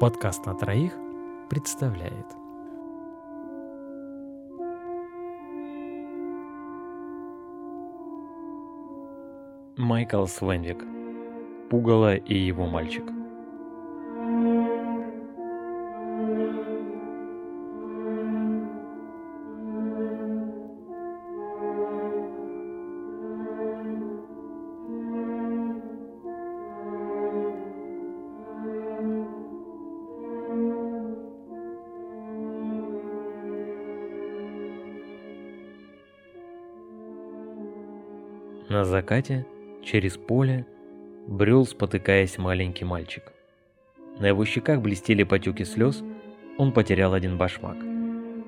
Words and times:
Подкаст 0.00 0.46
на 0.46 0.54
троих 0.54 0.92
представляет. 1.50 2.26
Майкл 9.76 10.24
Свенвик. 10.26 10.84
Пугало 11.68 12.14
и 12.14 12.38
его 12.38 12.66
мальчик 12.66 13.17
На 38.68 38.84
закате, 38.84 39.46
через 39.82 40.18
поле, 40.18 40.66
брел, 41.26 41.64
спотыкаясь 41.64 42.36
маленький 42.36 42.84
мальчик. 42.84 43.32
На 44.18 44.26
его 44.26 44.44
щеках 44.44 44.82
блестели 44.82 45.22
потеки 45.22 45.64
слез, 45.64 46.02
он 46.58 46.72
потерял 46.72 47.14
один 47.14 47.38
башмак. 47.38 47.78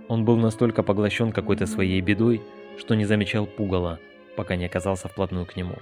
Он 0.09 0.27
был 0.27 0.37
настолько 0.37 0.83
поглощен 0.83 1.33
какой-то 1.33 1.67
своей 1.67 2.03
бедой, 2.03 2.43
что 2.77 2.95
не 2.97 3.07
замечал 3.07 3.47
пугала, 3.47 3.99
пока 4.37 4.57
не 4.57 4.67
оказался 4.67 5.09
вплотную 5.09 5.47
к 5.47 5.57
нему. 5.57 5.77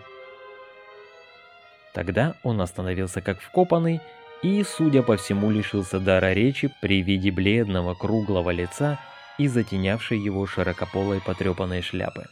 Тогда 1.92 2.36
он 2.44 2.60
остановился 2.60 3.20
как 3.20 3.40
вкопанный 3.40 4.00
и, 4.44 4.62
судя 4.62 5.02
по 5.02 5.16
всему, 5.16 5.50
лишился 5.50 5.98
дара 5.98 6.32
речи 6.32 6.70
при 6.80 7.02
виде 7.02 7.32
бледного 7.32 7.94
круглого 7.94 8.50
лица 8.50 9.00
и 9.36 9.48
затенявшей 9.48 10.20
его 10.20 10.46
широкополой 10.46 11.20
потрепанной 11.20 11.82
шляпы. 11.82 12.26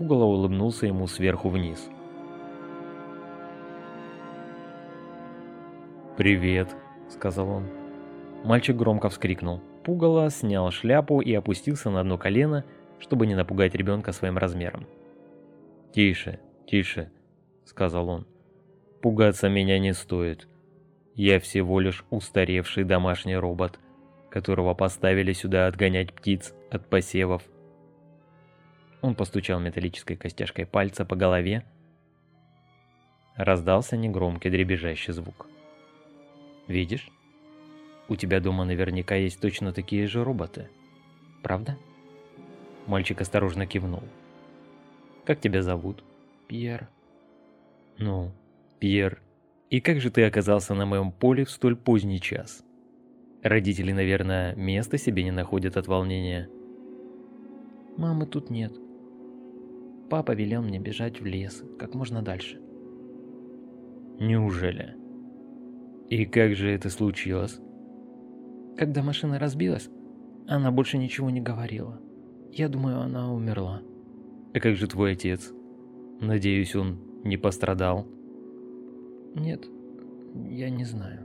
Пугало 0.00 0.24
улыбнулся 0.24 0.86
ему 0.86 1.06
сверху 1.06 1.50
вниз. 1.50 1.90
«Привет»,— 6.16 6.74
сказал 7.10 7.50
он. 7.50 7.66
Мальчик 8.42 8.76
громко 8.76 9.10
вскрикнул. 9.10 9.60
Пугало 9.84 10.30
снял 10.30 10.70
шляпу 10.70 11.20
и 11.20 11.34
опустился 11.34 11.90
на 11.90 12.00
одно 12.00 12.16
колено, 12.16 12.64
чтобы 12.98 13.26
не 13.26 13.34
напугать 13.34 13.74
ребенка 13.74 14.12
своим 14.12 14.38
размером. 14.38 14.86
«Тише, 15.92 16.40
тише»,— 16.66 17.12
сказал 17.66 18.08
он. 18.08 18.26
«Пугаться 19.02 19.50
меня 19.50 19.78
не 19.78 19.92
стоит. 19.92 20.48
Я 21.14 21.38
всего 21.40 21.78
лишь 21.78 22.06
устаревший 22.08 22.84
домашний 22.84 23.36
робот, 23.36 23.78
которого 24.30 24.72
поставили 24.72 25.34
сюда 25.34 25.66
отгонять 25.66 26.14
птиц 26.14 26.54
от 26.70 26.88
посевов 26.88 27.42
он 29.02 29.14
постучал 29.14 29.60
металлической 29.60 30.16
костяшкой 30.16 30.66
пальца 30.66 31.04
по 31.04 31.16
голове. 31.16 31.64
Раздался 33.36 33.96
негромкий 33.96 34.50
дребезжащий 34.50 35.12
звук. 35.12 35.46
«Видишь? 36.66 37.08
У 38.08 38.16
тебя 38.16 38.40
дома 38.40 38.64
наверняка 38.64 39.14
есть 39.14 39.40
точно 39.40 39.72
такие 39.72 40.06
же 40.06 40.22
роботы. 40.22 40.68
Правда?» 41.42 41.78
Мальчик 42.86 43.20
осторожно 43.20 43.66
кивнул. 43.66 44.02
«Как 45.24 45.40
тебя 45.40 45.62
зовут?» 45.62 46.04
«Пьер». 46.48 46.88
«Ну, 47.98 48.32
Пьер, 48.78 49.20
и 49.70 49.80
как 49.80 50.00
же 50.00 50.10
ты 50.10 50.24
оказался 50.24 50.74
на 50.74 50.86
моем 50.86 51.12
поле 51.12 51.44
в 51.44 51.50
столь 51.50 51.76
поздний 51.76 52.20
час?» 52.20 52.62
Родители, 53.42 53.92
наверное, 53.92 54.54
места 54.54 54.98
себе 54.98 55.24
не 55.24 55.30
находят 55.30 55.76
от 55.78 55.86
волнения. 55.86 56.50
«Мамы 57.96 58.26
тут 58.26 58.50
нет», 58.50 58.72
Папа 60.10 60.32
велел 60.32 60.60
мне 60.60 60.80
бежать 60.80 61.20
в 61.20 61.24
лес, 61.24 61.62
как 61.78 61.94
можно 61.94 62.20
дальше. 62.20 62.60
Неужели? 64.18 64.96
И 66.08 66.26
как 66.26 66.56
же 66.56 66.68
это 66.68 66.90
случилось? 66.90 67.60
Когда 68.76 69.04
машина 69.04 69.38
разбилась, 69.38 69.88
она 70.48 70.72
больше 70.72 70.98
ничего 70.98 71.30
не 71.30 71.40
говорила. 71.40 72.00
Я 72.50 72.68
думаю, 72.68 72.98
она 72.98 73.32
умерла. 73.32 73.82
А 74.52 74.58
как 74.58 74.74
же 74.74 74.88
твой 74.88 75.12
отец? 75.12 75.52
Надеюсь, 76.20 76.74
он 76.74 76.98
не 77.22 77.36
пострадал? 77.36 78.04
Нет, 79.36 79.64
я 80.34 80.70
не 80.70 80.84
знаю. 80.84 81.24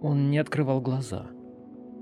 Он 0.00 0.28
не 0.28 0.38
открывал 0.38 0.80
глаза. 0.80 1.30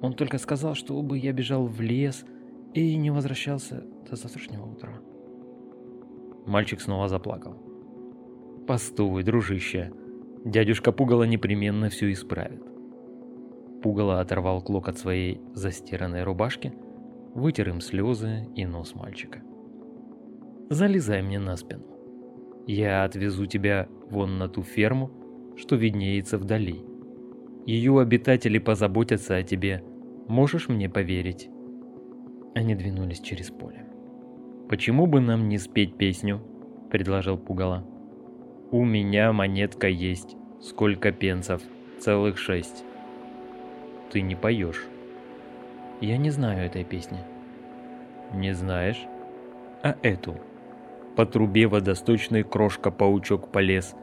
Он 0.00 0.14
только 0.14 0.38
сказал, 0.38 0.74
чтобы 0.74 1.18
я 1.18 1.32
бежал 1.32 1.66
в 1.66 1.82
лес 1.82 2.24
и 2.72 2.96
не 2.96 3.10
возвращался 3.10 3.84
до 4.08 4.16
завтрашнего 4.16 4.64
утра. 4.64 4.94
Мальчик 6.46 6.80
снова 6.80 7.08
заплакал. 7.08 7.56
«Постой, 8.66 9.22
дружище. 9.22 9.92
Дядюшка 10.44 10.92
Пугало 10.92 11.24
непременно 11.24 11.88
все 11.88 12.12
исправит». 12.12 12.62
Пугало 13.82 14.20
оторвал 14.20 14.62
клок 14.62 14.88
от 14.88 14.98
своей 14.98 15.40
застиранной 15.52 16.22
рубашки, 16.22 16.72
вытер 17.34 17.70
им 17.70 17.80
слезы 17.80 18.46
и 18.54 18.64
нос 18.66 18.94
мальчика. 18.94 19.42
«Залезай 20.70 21.22
мне 21.22 21.38
на 21.38 21.56
спину. 21.56 21.84
Я 22.66 23.04
отвезу 23.04 23.46
тебя 23.46 23.88
вон 24.08 24.38
на 24.38 24.48
ту 24.48 24.62
ферму, 24.62 25.10
что 25.56 25.76
виднеется 25.76 26.38
вдали. 26.38 26.84
Ее 27.66 28.00
обитатели 28.00 28.58
позаботятся 28.58 29.36
о 29.36 29.42
тебе. 29.42 29.84
Можешь 30.28 30.68
мне 30.68 30.88
поверить?» 30.88 31.48
Они 32.54 32.74
двинулись 32.74 33.20
через 33.20 33.50
поле. 33.50 33.86
«Почему 34.68 35.06
бы 35.06 35.20
нам 35.20 35.48
не 35.48 35.58
спеть 35.58 35.96
песню?»– 35.96 36.40
предложил 36.90 37.36
Пугало. 37.36 37.84
«У 38.70 38.84
меня 38.84 39.32
монетка 39.32 39.88
есть. 39.88 40.36
Сколько 40.60 41.12
пенсов? 41.12 41.62
Целых 42.00 42.38
шесть». 42.38 42.84
«Ты 44.10 44.22
не 44.22 44.34
поешь». 44.34 44.86
«Я 46.00 46.16
не 46.16 46.30
знаю 46.30 46.66
этой 46.66 46.84
песни». 46.84 47.18
«Не 48.32 48.52
знаешь?» 48.52 49.06
«А 49.82 49.96
эту?» 50.02 50.36
По 51.16 51.26
трубе 51.26 51.68
водосточной 51.68 52.42
крошка-паучок 52.42 53.52
полез. 53.52 53.94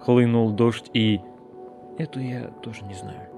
Хлынул 0.00 0.52
дождь 0.52 0.88
и... 0.94 1.20
Эту 1.98 2.20
я 2.20 2.48
тоже 2.62 2.84
не 2.84 2.94
знаю. 2.94 3.28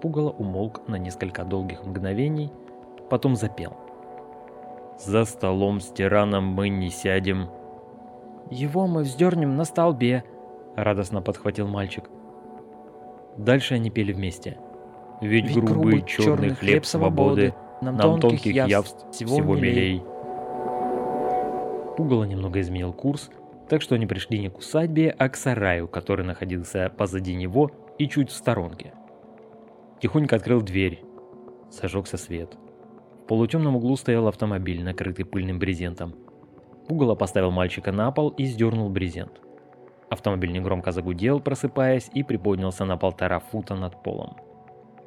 Пугало 0.00 0.30
умолк 0.30 0.86
на 0.86 0.96
несколько 0.96 1.44
долгих 1.44 1.84
мгновений, 1.84 2.52
потом 3.10 3.34
запел. 3.34 3.76
За 5.04 5.24
столом 5.24 5.80
с 5.80 5.88
тираном 5.88 6.44
мы 6.44 6.68
не 6.68 6.90
сядем. 6.90 7.48
Его 8.50 8.86
мы 8.86 9.02
вздернем 9.02 9.56
на 9.56 9.64
столбе, 9.64 10.24
радостно 10.76 11.22
подхватил 11.22 11.66
мальчик. 11.66 12.04
Дальше 13.38 13.74
они 13.74 13.88
пели 13.88 14.12
вместе. 14.12 14.58
Ведь, 15.22 15.46
Ведь 15.46 15.54
грубый, 15.54 15.74
грубый 15.74 16.02
черный 16.02 16.50
хлеб 16.50 16.84
свободы 16.84 17.54
нам, 17.80 17.96
нам 17.96 18.20
тонких 18.20 18.54
явств 18.54 19.10
всего, 19.10 19.36
всего 19.36 19.56
милей. 19.56 20.02
Пугало 21.96 22.24
немного 22.24 22.60
изменил 22.60 22.92
курс, 22.92 23.30
так 23.70 23.80
что 23.80 23.94
они 23.94 24.06
пришли 24.06 24.38
не 24.38 24.50
к 24.50 24.58
усадьбе, 24.58 25.14
а 25.16 25.30
к 25.30 25.36
сараю, 25.36 25.88
который 25.88 26.26
находился 26.26 26.92
позади 26.94 27.34
него 27.34 27.70
и 27.96 28.06
чуть 28.06 28.28
в 28.28 28.34
сторонке. 28.34 28.92
Тихонько 30.00 30.36
открыл 30.36 30.60
дверь. 30.60 31.02
Зажегся 31.70 32.18
свет 32.18 32.58
полутемном 33.30 33.76
углу 33.76 33.94
стоял 33.94 34.26
автомобиль, 34.26 34.82
накрытый 34.82 35.24
пыльным 35.24 35.60
брезентом. 35.60 36.16
Пугало 36.88 37.14
поставил 37.14 37.52
мальчика 37.52 37.92
на 37.92 38.10
пол 38.10 38.30
и 38.30 38.44
сдернул 38.44 38.88
брезент. 38.88 39.40
Автомобиль 40.08 40.50
негромко 40.50 40.90
загудел, 40.90 41.38
просыпаясь, 41.38 42.10
и 42.12 42.24
приподнялся 42.24 42.84
на 42.84 42.96
полтора 42.96 43.38
фута 43.38 43.76
над 43.76 44.02
полом. 44.02 44.36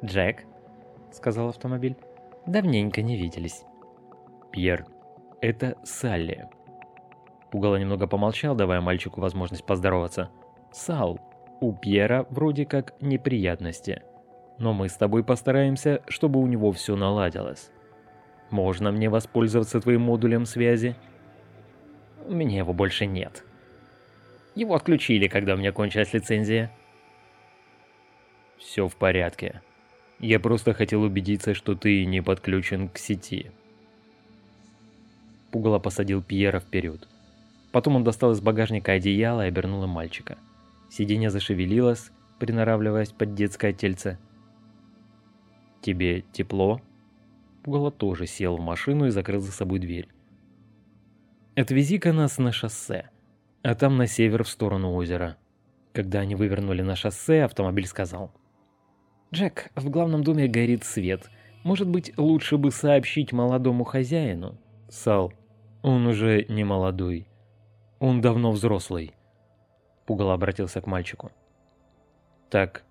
«Джек»,— 0.02 0.44
сказал 1.12 1.50
автомобиль,— 1.50 1.98
«давненько 2.46 3.02
не 3.02 3.18
виделись». 3.18 3.66
«Пьер, 4.50 4.86
это 5.42 5.76
Салли». 5.84 6.48
Пугало 7.50 7.76
немного 7.76 8.06
помолчал, 8.06 8.54
давая 8.54 8.80
мальчику 8.80 9.20
возможность 9.20 9.66
поздороваться. 9.66 10.30
«Сал, 10.72 11.20
у 11.60 11.74
Пьера 11.74 12.26
вроде 12.30 12.64
как 12.64 12.94
неприятности, 13.02 14.00
но 14.58 14.72
мы 14.72 14.88
с 14.88 14.94
тобой 14.94 15.22
постараемся, 15.24 16.00
чтобы 16.08 16.40
у 16.40 16.46
него 16.46 16.72
все 16.72 16.96
наладилось». 16.96 17.70
Можно 18.50 18.92
мне 18.92 19.08
воспользоваться 19.08 19.80
твоим 19.80 20.02
модулем 20.02 20.46
связи? 20.46 20.96
У 22.26 22.32
меня 22.32 22.58
его 22.58 22.72
больше 22.72 23.06
нет. 23.06 23.44
Его 24.54 24.74
отключили, 24.74 25.28
когда 25.28 25.54
у 25.54 25.56
меня 25.56 25.72
кончилась 25.72 26.12
лицензия. 26.12 26.70
Все 28.58 28.88
в 28.88 28.96
порядке. 28.96 29.62
Я 30.20 30.40
просто 30.40 30.72
хотел 30.72 31.02
убедиться, 31.02 31.54
что 31.54 31.74
ты 31.74 32.04
не 32.04 32.22
подключен 32.22 32.88
к 32.88 32.98
сети. 32.98 33.50
Пугало 35.50 35.78
посадил 35.78 36.22
Пьера 36.22 36.60
вперед. 36.60 37.08
Потом 37.72 37.96
он 37.96 38.04
достал 38.04 38.32
из 38.32 38.40
багажника 38.40 38.92
одеяло 38.92 39.44
и 39.44 39.48
обернул 39.48 39.86
мальчика. 39.86 40.38
Сиденье 40.90 41.30
зашевелилось, 41.30 42.10
приноравливаясь 42.38 43.10
под 43.10 43.34
детское 43.34 43.72
тельце. 43.72 44.18
«Тебе 45.80 46.22
тепло?» 46.32 46.80
Пугало 47.64 47.90
тоже 47.90 48.26
сел 48.26 48.58
в 48.58 48.60
машину 48.60 49.06
и 49.06 49.10
закрыл 49.10 49.40
за 49.40 49.50
собой 49.50 49.78
дверь. 49.78 50.08
«Отвези-ка 51.56 52.12
нас 52.12 52.36
на 52.36 52.52
шоссе, 52.52 53.08
а 53.62 53.74
там 53.74 53.96
на 53.96 54.06
север 54.06 54.44
в 54.44 54.48
сторону 54.48 54.92
озера». 54.92 55.38
Когда 55.94 56.20
они 56.20 56.34
вывернули 56.34 56.82
на 56.82 56.94
шоссе, 56.94 57.42
автомобиль 57.42 57.86
сказал. 57.86 58.32
«Джек, 59.32 59.70
в 59.76 59.88
главном 59.88 60.22
доме 60.22 60.46
горит 60.46 60.84
свет. 60.84 61.30
Может 61.62 61.88
быть, 61.88 62.12
лучше 62.18 62.58
бы 62.58 62.70
сообщить 62.70 63.32
молодому 63.32 63.84
хозяину?» 63.84 64.58
«Сал, 64.90 65.32
он 65.82 66.06
уже 66.06 66.44
не 66.50 66.64
молодой. 66.64 67.26
Он 67.98 68.20
давно 68.20 68.52
взрослый». 68.52 69.14
Пугало 70.04 70.34
обратился 70.34 70.82
к 70.82 70.86
мальчику. 70.86 71.32
«Так, 72.50 72.84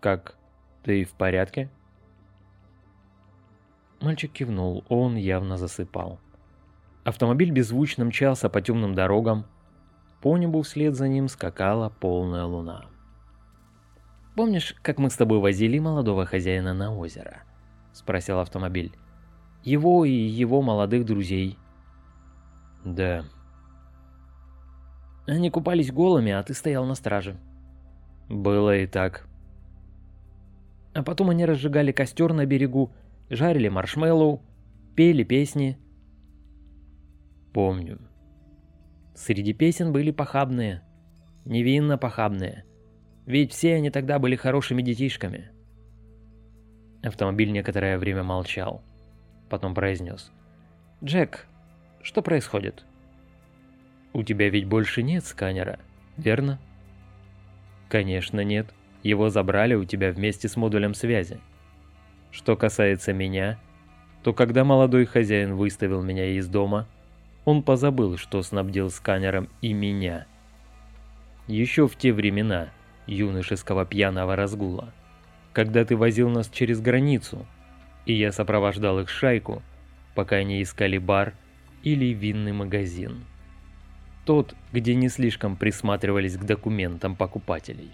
как, 0.00 0.36
ты 0.82 1.04
в 1.04 1.12
порядке?» 1.12 1.70
Мальчик 4.04 4.30
кивнул, 4.32 4.84
он 4.90 5.16
явно 5.16 5.56
засыпал. 5.56 6.20
Автомобиль 7.04 7.50
беззвучно 7.50 8.04
мчался 8.04 8.50
по 8.50 8.60
темным 8.60 8.94
дорогам, 8.94 9.46
по 10.20 10.36
небу 10.36 10.60
вслед 10.60 10.94
за 10.94 11.08
ним 11.08 11.26
скакала 11.26 11.88
полная 11.88 12.44
луна. 12.44 12.84
«Помнишь, 14.36 14.76
как 14.82 14.98
мы 14.98 15.08
с 15.08 15.16
тобой 15.16 15.38
возили 15.38 15.78
молодого 15.78 16.26
хозяина 16.26 16.74
на 16.74 16.94
озеро?»— 16.94 17.44
спросил 17.94 18.40
автомобиль. 18.40 18.94
«Его 19.62 20.04
и 20.04 20.12
его 20.12 20.60
молодых 20.60 21.06
друзей». 21.06 21.58
«Да». 22.84 23.24
«Они 25.26 25.48
купались 25.48 25.90
голыми, 25.90 26.32
а 26.32 26.42
ты 26.42 26.52
стоял 26.52 26.84
на 26.84 26.94
страже». 26.94 27.38
«Было 28.28 28.76
и 28.76 28.86
так». 28.86 29.26
А 30.92 31.02
потом 31.02 31.30
они 31.30 31.46
разжигали 31.46 31.90
костер 31.90 32.34
на 32.34 32.44
берегу, 32.44 32.92
жарили 33.30 33.68
маршмеллоу, 33.68 34.42
пели 34.96 35.24
песни. 35.24 35.78
«Помню». 37.52 38.00
Среди 39.14 39.52
песен 39.52 39.92
были 39.92 40.10
похабные, 40.10 40.82
невинно 41.44 41.96
похабные. 41.96 42.64
Ведь 43.26 43.52
все 43.52 43.76
они 43.76 43.90
тогда 43.90 44.18
были 44.18 44.36
хорошими 44.36 44.82
детишками. 44.82 45.50
Автомобиль 47.02 47.52
некоторое 47.52 47.98
время 47.98 48.22
молчал. 48.22 48.82
Потом 49.48 49.74
произнес. 49.74 50.32
«Джек, 51.02 51.46
что 52.02 52.22
происходит?» 52.22 52.84
«У 54.12 54.22
тебя 54.22 54.48
ведь 54.48 54.66
больше 54.66 55.02
нет 55.02 55.24
сканера, 55.24 55.78
верно?» 56.16 56.58
«Конечно 57.88 58.40
нет. 58.42 58.72
Его 59.02 59.28
забрали 59.28 59.74
у 59.74 59.84
тебя 59.84 60.12
вместе 60.12 60.48
с 60.48 60.56
модулем 60.56 60.94
связи. 60.94 61.40
Что 62.34 62.56
касается 62.56 63.12
меня, 63.12 63.58
то 64.24 64.32
когда 64.32 64.64
молодой 64.64 65.06
хозяин 65.06 65.54
выставил 65.54 66.02
меня 66.02 66.26
из 66.36 66.48
дома, 66.48 66.88
он 67.44 67.62
позабыл, 67.62 68.16
что 68.16 68.42
снабдил 68.42 68.90
сканером 68.90 69.48
и 69.60 69.72
меня. 69.72 70.26
Еще 71.46 71.86
в 71.86 71.94
те 71.96 72.12
времена 72.12 72.70
юношеского 73.06 73.86
пьяного 73.86 74.34
разгула, 74.34 74.92
когда 75.52 75.84
ты 75.84 75.96
возил 75.96 76.28
нас 76.28 76.48
через 76.48 76.80
границу, 76.80 77.46
и 78.04 78.14
я 78.14 78.32
сопровождал 78.32 78.98
их 78.98 79.08
шайку, 79.10 79.62
пока 80.16 80.36
они 80.36 80.60
искали 80.60 80.98
бар 80.98 81.34
или 81.84 82.06
винный 82.06 82.52
магазин. 82.52 83.24
Тот, 84.24 84.56
где 84.72 84.96
не 84.96 85.08
слишком 85.08 85.54
присматривались 85.54 86.36
к 86.36 86.42
документам 86.42 87.14
покупателей. 87.14 87.92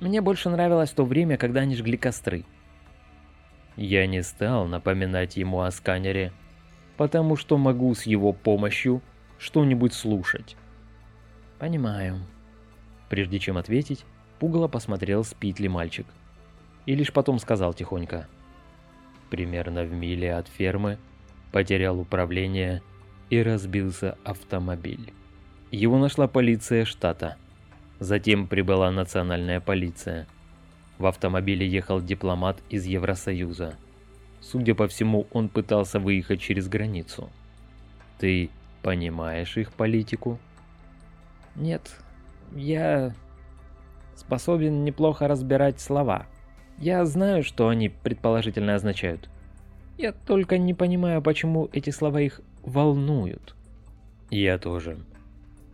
Мне 0.00 0.20
больше 0.20 0.50
нравилось 0.50 0.90
то 0.90 1.04
время, 1.04 1.36
когда 1.36 1.60
они 1.60 1.76
жгли 1.76 1.96
костры. 1.96 2.44
Я 3.76 4.06
не 4.06 4.22
стал 4.22 4.66
напоминать 4.66 5.36
ему 5.36 5.62
о 5.62 5.70
сканере, 5.70 6.32
потому 6.96 7.36
что 7.36 7.56
могу 7.56 7.94
с 7.94 8.02
его 8.04 8.32
помощью 8.32 9.02
что-нибудь 9.38 9.94
слушать. 9.94 10.56
Понимаю. 11.58 12.20
Прежде 13.08 13.38
чем 13.38 13.56
ответить, 13.56 14.04
Пугало 14.42 14.66
посмотрел, 14.66 15.22
спит 15.22 15.60
ли 15.60 15.68
мальчик. 15.68 16.04
И 16.84 16.96
лишь 16.96 17.12
потом 17.12 17.38
сказал 17.38 17.72
тихонько. 17.74 18.26
Примерно 19.30 19.84
в 19.84 19.92
миле 19.92 20.34
от 20.34 20.48
фермы 20.48 20.98
потерял 21.52 22.00
управление 22.00 22.82
и 23.30 23.40
разбился 23.40 24.18
автомобиль. 24.24 25.12
Его 25.70 25.96
нашла 25.98 26.26
полиция 26.26 26.84
штата. 26.84 27.36
Затем 28.00 28.48
прибыла 28.48 28.90
национальная 28.90 29.60
полиция. 29.60 30.26
В 31.02 31.06
автомобиле 31.06 31.66
ехал 31.66 32.00
дипломат 32.00 32.62
из 32.70 32.86
Евросоюза. 32.86 33.74
Судя 34.40 34.76
по 34.76 34.86
всему, 34.86 35.26
он 35.32 35.48
пытался 35.48 35.98
выехать 35.98 36.40
через 36.40 36.68
границу. 36.68 37.28
Ты 38.20 38.50
понимаешь 38.82 39.56
их 39.56 39.72
политику? 39.72 40.38
Нет, 41.56 41.90
я 42.54 43.16
способен 44.14 44.84
неплохо 44.84 45.26
разбирать 45.26 45.80
слова. 45.80 46.26
Я 46.78 47.04
знаю, 47.04 47.42
что 47.42 47.66
они 47.66 47.88
предположительно 47.88 48.76
означают. 48.76 49.28
Я 49.98 50.12
только 50.12 50.56
не 50.56 50.72
понимаю, 50.72 51.20
почему 51.20 51.68
эти 51.72 51.90
слова 51.90 52.20
их 52.20 52.40
волнуют. 52.62 53.56
Я 54.30 54.56
тоже. 54.56 54.98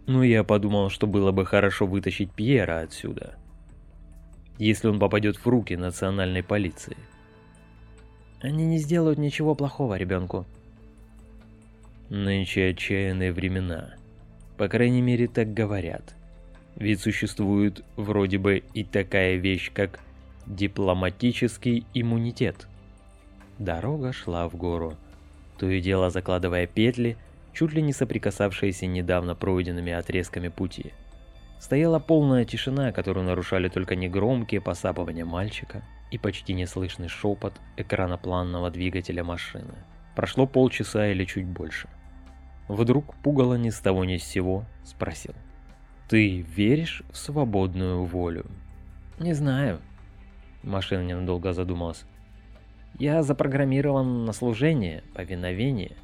Но 0.06 0.22
я 0.22 0.42
подумал, 0.42 0.88
что 0.88 1.06
было 1.06 1.32
бы 1.32 1.44
хорошо 1.44 1.86
вытащить 1.86 2.32
Пьера 2.32 2.80
отсюда. 2.80 3.36
Если 4.58 4.88
он 4.88 4.98
попадет 4.98 5.36
в 5.36 5.46
руки 5.46 5.76
национальной 5.76 6.42
полиции. 6.42 6.96
Они 8.40 8.66
не 8.66 8.78
сделают 8.78 9.18
ничего 9.18 9.54
плохого 9.54 9.96
ребенку. 9.96 10.46
Нынче 12.08 12.70
отчаянные 12.70 13.32
времена. 13.32 13.94
По 14.56 14.68
крайней 14.68 15.02
мере, 15.02 15.28
так 15.28 15.52
говорят. 15.52 16.14
Ведь 16.76 17.00
существует 17.00 17.84
вроде 17.96 18.38
бы 18.38 18.62
и 18.74 18.84
такая 18.84 19.36
вещь, 19.36 19.70
как 19.72 20.00
дипломатический 20.46 21.84
иммунитет. 21.94 22.66
Дорога 23.58 24.12
шла 24.12 24.48
в 24.48 24.56
гору, 24.56 24.96
то 25.58 25.68
и 25.68 25.80
дело 25.80 26.10
закладывая 26.10 26.66
петли, 26.66 27.16
чуть 27.52 27.72
ли 27.72 27.82
не 27.82 27.92
соприкасавшиеся 27.92 28.86
недавно 28.86 29.34
пройденными 29.34 29.92
отрезками 29.92 30.48
пути. 30.48 30.92
Стояла 31.60 31.98
полная 31.98 32.44
тишина, 32.44 32.92
которую 32.92 33.26
нарушали 33.26 33.68
только 33.68 33.96
негромкие 33.96 34.60
посапывания 34.60 35.24
мальчика– 35.24 35.82
и 36.10 36.18
почти 36.18 36.54
неслышный 36.54 37.08
шепот 37.08 37.54
экранопланного 37.76 38.70
двигателя 38.70 39.24
машины. 39.24 39.74
Прошло 40.14 40.46
полчаса 40.46 41.08
или 41.08 41.24
чуть 41.24 41.46
больше. 41.46 41.88
Вдруг 42.68 43.14
пугало 43.16 43.54
ни 43.54 43.70
с 43.70 43.78
того 43.78 44.04
ни 44.04 44.16
с 44.16 44.24
сего 44.24 44.64
спросил. 44.84 45.34
«Ты 46.08 46.40
веришь 46.40 47.02
в 47.10 47.16
свободную 47.16 48.04
волю?» 48.04 48.46
«Не 49.18 49.34
знаю». 49.34 49.80
Машина 50.62 51.02
ненадолго 51.02 51.52
задумалась. 51.52 52.04
«Я 52.98 53.22
запрограммирован 53.22 54.24
на 54.24 54.32
служение, 54.32 55.02
повиновение. 55.14 55.96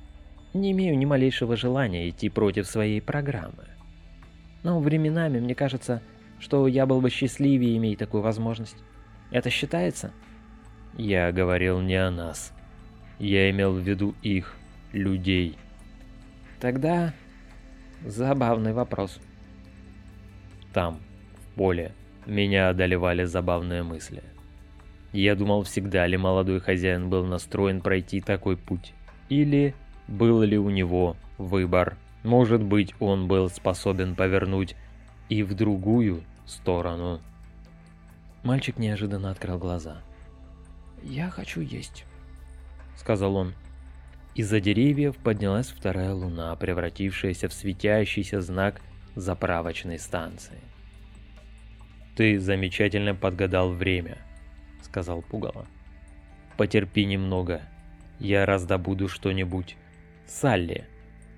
Не 0.53 0.73
имею 0.73 0.97
ни 0.97 1.05
малейшего 1.05 1.57
желания 1.57 2.09
идти 2.09 2.29
против 2.29 2.67
своей 2.67 3.01
программы. 3.01 3.65
Но 4.65 4.81
временами 4.81 5.39
мне 5.39 5.55
кажется, 5.55 6.03
что 6.41 6.67
я 6.67 6.87
был 6.87 7.01
бы 7.01 7.11
счастливее, 7.11 7.77
имея 7.77 7.97
такую 7.97 8.23
возможность. 8.23 8.77
Это 9.31 9.51
считается? 9.51 10.13
Я 10.97 11.31
говорил 11.31 11.81
не 11.81 11.95
о 11.95 12.11
нас. 12.11 12.53
Я 13.19 13.51
имел 13.51 13.75
в 13.75 13.79
виду 13.79 14.15
их, 14.23 14.57
людей. 14.93 15.57
Тогда 16.61 17.13
забавный 18.05 18.73
вопрос. 18.73 19.21
Там, 20.73 21.01
в 21.37 21.57
поле, 21.57 21.93
меня 22.27 22.71
одолевали 22.71 23.25
забавные 23.25 23.83
мысли. 23.83 24.23
Я 25.13 25.37
думал, 25.37 25.63
всегда 25.63 26.07
ли 26.07 26.17
молодой 26.17 26.61
хозяин 26.61 27.11
был 27.11 27.25
настроен 27.25 27.81
пройти 27.81 28.21
такой 28.21 28.57
путь. 28.57 28.95
Или 29.29 29.75
был 30.09 30.43
ли 30.43 30.59
у 30.59 30.71
него 30.71 31.17
выбор. 31.39 31.97
Может 32.25 32.63
быть, 32.63 32.95
он 33.01 33.29
был 33.29 33.51
способен 33.51 34.17
повернуть 34.17 34.75
и 35.29 35.43
в 35.43 35.55
другую 35.55 36.25
сторону. 36.47 37.21
Мальчик 38.43 38.79
неожиданно 38.79 39.31
открыл 39.31 39.59
глаза. 39.59 40.01
«Я 41.03 41.29
хочу 41.29 41.61
есть»,— 41.61 42.07
сказал 42.97 43.37
он. 43.37 43.55
Из-за 44.35 44.59
деревьев 44.59 45.17
поднялась 45.19 45.69
вторая 45.69 46.15
луна, 46.15 46.57
превратившаяся 46.57 47.49
в 47.49 47.53
светящийся 47.53 48.41
знак 48.41 48.81
заправочной 49.15 49.99
станции. 49.99 50.59
«Ты 52.17 52.41
замечательно 52.41 53.15
подгадал 53.15 53.71
время»,— 53.71 54.17
сказал 54.83 55.21
Пугало. 55.21 55.67
«Потерпи 56.57 57.05
немного, 57.05 57.61
я 58.19 58.47
раздобуду 58.47 59.09
что-нибудь. 59.09 59.77
Салли, 60.27 60.87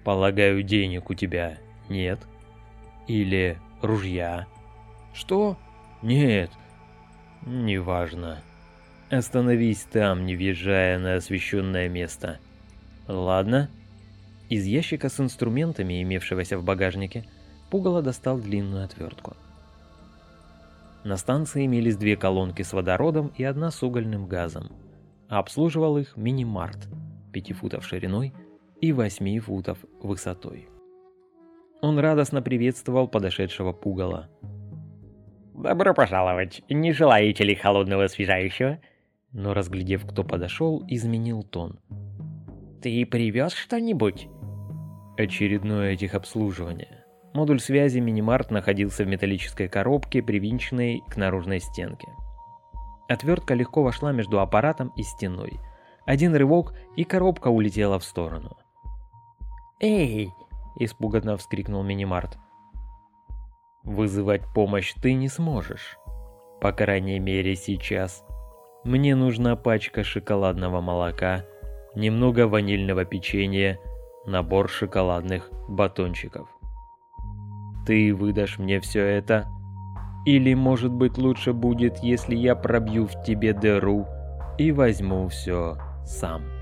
полагаю, 0.06 0.62
денег 0.62 1.10
у 1.10 1.14
тебя 1.14 1.58
нет? 1.88 2.20
Или 3.08 3.58
ружья. 3.82 4.46
Что? 5.12 5.58
Нет, 6.00 6.48
неважно. 7.44 8.38
Остановись 9.10 9.82
там, 9.90 10.24
не 10.24 10.36
въезжая 10.36 11.00
на 11.00 11.16
освещенное 11.16 11.88
место. 11.88 12.38
Ладно? 13.08 13.68
Из 14.48 14.64
ящика 14.64 15.08
с 15.08 15.18
инструментами, 15.18 16.00
имевшегося 16.04 16.56
в 16.56 16.62
багажнике, 16.62 17.24
Пугало 17.68 18.00
достал 18.00 18.38
длинную 18.38 18.84
отвертку. 18.84 19.36
На 21.02 21.16
станции 21.16 21.66
имелись 21.66 21.96
две 21.96 22.16
колонки 22.16 22.62
с 22.62 22.72
водородом 22.72 23.32
и 23.36 23.42
одна 23.42 23.72
с 23.72 23.82
угольным 23.82 24.28
газом. 24.28 24.70
обслуживал 25.28 25.98
их 25.98 26.16
мини-март, 26.16 26.78
5 27.32 27.52
футов 27.54 27.84
шириной 27.84 28.32
и 28.80 28.92
8 28.92 29.40
футов 29.40 29.78
высотой. 30.00 30.68
Он 31.82 31.98
радостно 31.98 32.42
приветствовал 32.42 33.08
подошедшего 33.08 33.72
пугала. 33.72 34.28
«Добро 35.54 35.94
пожаловать! 35.94 36.62
Не 36.68 36.92
желаете 36.92 37.44
ли 37.44 37.54
холодного 37.54 38.04
освежающего?» 38.04 38.78
Но 39.32 39.54
разглядев, 39.54 40.06
кто 40.06 40.24
подошел, 40.24 40.84
изменил 40.88 41.42
тон. 41.42 41.78
«Ты 42.82 43.04
привез 43.06 43.52
что-нибудь?» 43.52 44.28
Очередное 45.18 45.96
техобслуживание. 45.96 47.04
Модуль 47.32 47.60
связи 47.60 47.98
Минимарт 47.98 48.50
находился 48.50 49.04
в 49.04 49.08
металлической 49.08 49.68
коробке, 49.68 50.22
привинченной 50.22 51.02
к 51.08 51.16
наружной 51.16 51.60
стенке. 51.60 52.08
Отвертка 53.08 53.54
легко 53.54 53.82
вошла 53.82 54.12
между 54.12 54.40
аппаратом 54.40 54.92
и 54.96 55.02
стеной. 55.02 55.60
Один 56.04 56.34
рывок, 56.34 56.74
и 56.96 57.04
коробка 57.04 57.48
улетела 57.48 57.98
в 57.98 58.04
сторону. 58.04 58.56
«Эй!»– 59.80 60.32
испуганно 60.76 61.36
вскрикнул 61.36 61.82
Минимарт. 61.82 62.38
«Вызывать 63.82 64.42
помощь 64.54 64.94
ты 65.02 65.12
не 65.12 65.28
сможешь. 65.28 65.98
По 66.60 66.72
крайней 66.72 67.18
мере 67.18 67.54
сейчас. 67.56 68.24
Мне 68.84 69.14
нужна 69.14 69.54
пачка 69.54 70.02
шоколадного 70.02 70.80
молока, 70.80 71.44
немного 71.94 72.48
ванильного 72.48 73.04
печенья, 73.04 73.78
набор 74.24 74.70
шоколадных 74.70 75.50
батончиков. 75.68 76.48
Ты 77.86 78.14
выдашь 78.14 78.58
мне 78.58 78.80
все 78.80 79.04
это? 79.04 79.46
Или, 80.24 80.54
может 80.54 80.90
быть, 80.90 81.18
лучше 81.18 81.52
будет, 81.52 81.98
если 81.98 82.34
я 82.34 82.56
пробью 82.56 83.06
в 83.06 83.22
тебе 83.22 83.52
дыру 83.52 84.06
и 84.58 84.72
возьму 84.72 85.28
все 85.28 85.76
сам. 86.04 86.55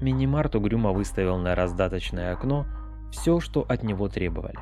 Минимарт 0.00 0.54
угрюмо 0.54 0.92
выставил 0.92 1.38
на 1.38 1.54
раздаточное 1.54 2.32
окно 2.32 2.66
все, 3.10 3.40
что 3.40 3.64
от 3.68 3.82
него 3.82 4.08
требовали. 4.08 4.58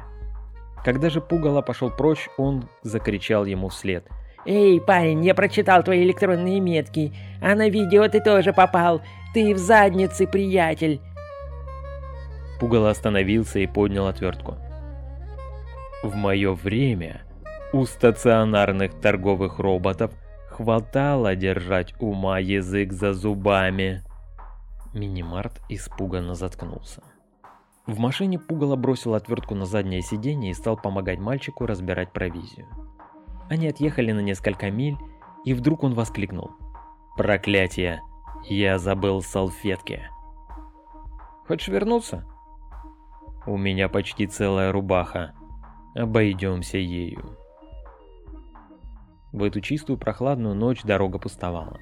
Когда 0.85 1.09
же 1.11 1.21
Пугало 1.21 1.63
пошел 1.63 1.91
прочь, 1.91 2.29
он 2.37 2.69
закричал 2.83 3.45
ему 3.45 3.69
вслед. 3.69 4.07
«Эй, 4.47 4.81
парень, 4.81 5.25
я 5.25 5.35
прочитал 5.35 5.83
твои 5.83 6.05
электронные 6.05 6.61
метки, 6.61 7.15
а 7.41 7.55
на 7.55 7.71
видео 7.71 8.07
ты 8.09 8.21
тоже 8.21 8.53
попал. 8.53 9.01
Ты 9.33 9.55
в 9.55 9.59
заднице, 9.59 10.27
приятель!» 10.27 11.01
Пугало 12.61 12.91
остановился 12.91 13.59
и 13.59 13.67
поднял 13.67 14.07
отвертку. 14.07 14.57
В 16.03 16.15
мое 16.15 16.53
время 16.53 17.23
у 17.73 17.87
стационарных 17.87 18.93
торговых 19.01 19.59
роботов 19.59 20.13
хватало 20.51 21.35
держать 21.35 21.95
ума 21.99 22.39
язык 22.39 22.93
за 22.93 23.15
зубами. 23.15 24.03
Минимарт 24.95 25.61
испуганно 25.69 26.35
заткнулся. 26.35 27.03
В 27.87 27.99
машине 27.99 28.39
Пугало 28.39 28.77
бросил 28.77 29.15
отвертку 29.15 29.55
на 29.55 29.67
заднее 29.67 30.01
сиденье 30.01 30.53
и 30.53 30.55
стал 30.55 30.77
помогать 30.77 31.19
мальчику 31.19 31.67
разбирать 31.67 32.13
провизию. 32.13 32.67
Они 33.51 33.69
отъехали 33.69 34.13
на 34.13 34.21
несколько 34.21 34.71
миль, 34.71 34.97
и 35.45 35.53
вдруг 35.53 35.83
он 35.83 35.95
воскликнул. 35.95 36.53
«Проклятие! 37.17 38.01
Я 38.45 38.79
забыл 38.79 39.21
салфетки!» 39.21 40.03
«Хочешь 41.47 41.69
вернуться?» 41.69 42.25
«У 43.47 43.59
меня 43.59 43.91
почти 43.91 44.27
целая 44.27 44.73
рубаха. 44.73 45.35
Обойдемся 45.95 46.79
ею. 46.79 47.37
В 49.33 49.43
эту 49.43 49.61
чистую 49.61 49.99
прохладную 49.99 50.55
ночь 50.55 50.83
дорога 50.83 51.19
пустовала. 51.19 51.79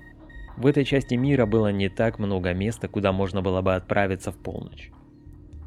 В 0.56 0.66
этой 0.66 0.84
части 0.84 1.14
мира 1.14 1.46
было 1.46 1.72
не 1.72 1.88
так 1.88 2.18
много 2.18 2.52
места, 2.52 2.88
куда 2.88 3.12
можно 3.12 3.42
было 3.42 3.62
бы 3.62 3.74
отправиться 3.74 4.32
в 4.32 4.36
полночь. 4.36 4.90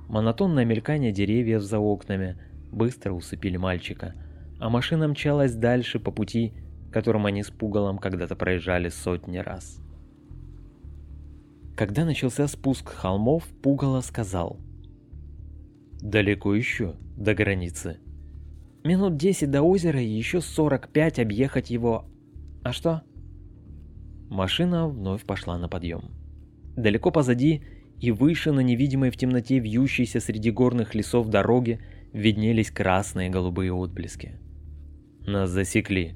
Монотонное 0.07 0.65
мелькание 0.65 1.11
деревьев 1.11 1.61
за 1.61 1.79
окнами 1.79 2.37
быстро 2.71 3.13
усыпили 3.13 3.57
мальчика, 3.57 4.13
а 4.59 4.69
машина 4.69 5.07
мчалась 5.07 5.55
дальше 5.55 5.99
по 5.99 6.11
пути, 6.11 6.53
которым 6.91 7.25
они 7.25 7.43
с 7.43 7.49
Пугалом 7.49 7.97
когда-то 7.97 8.35
проезжали 8.35 8.89
сотни 8.89 9.37
раз. 9.37 9.81
Когда 11.75 12.05
начался 12.05 12.47
спуск 12.47 12.89
холмов, 12.89 13.43
Пугало 13.61 14.01
сказал. 14.01 14.59
«Далеко 15.99 16.53
еще, 16.53 16.95
до 17.17 17.33
границы». 17.33 17.99
Минут 18.83 19.17
10 19.17 19.49
до 19.49 19.63
озера 19.63 19.99
и 19.99 20.07
еще 20.07 20.41
45 20.41 21.19
объехать 21.19 21.71
его. 21.71 22.05
А 22.63 22.71
что? 22.71 23.01
Машина 24.29 24.87
вновь 24.87 25.23
пошла 25.25 25.57
на 25.57 25.69
подъем. 25.69 26.11
Далеко 26.75 27.11
позади 27.11 27.63
и 27.99 28.11
выше 28.11 28.51
на 28.51 28.59
невидимой 28.59 29.09
в 29.11 29.17
темноте 29.17 29.59
вьющейся 29.59 30.19
среди 30.19 30.51
горных 30.51 30.95
лесов 30.95 31.29
дороге 31.29 31.79
виднелись 32.11 32.71
красные 32.71 33.29
и 33.29 33.31
голубые 33.31 33.71
отблески. 33.71 34.39
Нас 35.25 35.49
засекли. 35.49 36.15